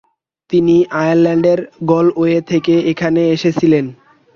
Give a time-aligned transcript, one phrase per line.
[0.49, 1.59] তিনি আয়ারল্যান্ডের
[1.91, 3.85] গলওয়ে থেকে এখানে এসেছিলেন।